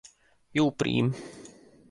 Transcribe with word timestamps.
Jó 0.53 0.65
prím. 0.71 1.13